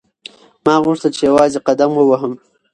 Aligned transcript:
ما 0.65 0.75
غوښتل 0.85 1.11
چې 1.17 1.23
یوازې 1.29 1.59
قدم 1.67 1.91
ووهم. 1.95 2.33